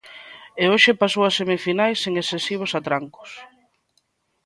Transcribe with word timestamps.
E 0.61 0.63
hoxe 0.71 0.99
pasou 1.01 1.23
a 1.25 1.31
semifinais 1.39 1.97
sen 2.03 2.13
excesivos 2.21 2.71
atrancos. 2.79 3.31